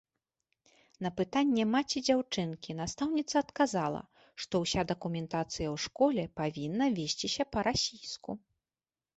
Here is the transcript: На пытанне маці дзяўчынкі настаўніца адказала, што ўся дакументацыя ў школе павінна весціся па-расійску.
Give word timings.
На 1.05 1.09
пытанне 1.17 1.63
маці 1.73 2.01
дзяўчынкі 2.07 2.75
настаўніца 2.79 3.35
адказала, 3.43 3.99
што 4.45 4.53
ўся 4.63 4.81
дакументацыя 4.95 5.53
ў 5.53 5.77
школе 5.85 6.23
павінна 6.43 6.85
весціся 6.97 7.43
па-расійску. 7.59 8.31